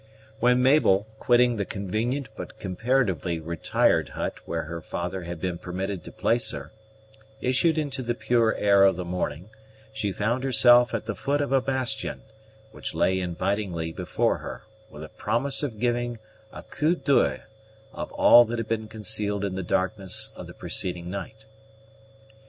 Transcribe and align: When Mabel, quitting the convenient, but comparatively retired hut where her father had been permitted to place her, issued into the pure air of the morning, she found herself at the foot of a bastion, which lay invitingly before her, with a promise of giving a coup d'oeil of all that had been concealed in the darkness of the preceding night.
When 0.39 0.63
Mabel, 0.63 1.05
quitting 1.19 1.57
the 1.57 1.63
convenient, 1.63 2.29
but 2.35 2.57
comparatively 2.57 3.39
retired 3.39 4.09
hut 4.17 4.39
where 4.47 4.63
her 4.63 4.81
father 4.81 5.25
had 5.25 5.39
been 5.39 5.59
permitted 5.59 6.03
to 6.03 6.11
place 6.11 6.49
her, 6.53 6.71
issued 7.39 7.77
into 7.77 8.01
the 8.01 8.15
pure 8.15 8.55
air 8.55 8.83
of 8.83 8.95
the 8.95 9.05
morning, 9.05 9.51
she 9.93 10.11
found 10.11 10.43
herself 10.43 10.95
at 10.95 11.05
the 11.05 11.13
foot 11.13 11.39
of 11.39 11.51
a 11.51 11.61
bastion, 11.61 12.23
which 12.71 12.95
lay 12.95 13.19
invitingly 13.19 13.91
before 13.91 14.39
her, 14.39 14.63
with 14.89 15.03
a 15.03 15.07
promise 15.07 15.61
of 15.61 15.77
giving 15.79 16.17
a 16.51 16.63
coup 16.63 16.95
d'oeil 16.95 17.41
of 17.93 18.11
all 18.13 18.43
that 18.45 18.57
had 18.57 18.67
been 18.67 18.87
concealed 18.87 19.45
in 19.45 19.53
the 19.53 19.61
darkness 19.61 20.31
of 20.35 20.47
the 20.47 20.55
preceding 20.55 21.11
night. 21.11 21.45